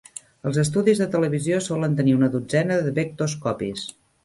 Els 0.51 0.55
estudis 0.61 1.01
de 1.01 1.07
televisió 1.15 1.59
solen 1.67 1.99
tenir 2.01 2.17
una 2.21 2.31
dotzena 2.39 2.81
de 2.89 2.97
vectoscopis. 2.99 3.89